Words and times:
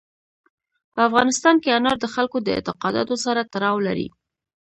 په 0.93 0.99
افغانستان 1.07 1.55
کې 1.63 1.75
انار 1.77 1.97
د 2.01 2.05
خلکو 2.15 2.37
د 2.41 2.47
اعتقاداتو 2.55 3.15
سره 3.25 3.47
تړاو 3.53 3.77
لري. 3.87 4.07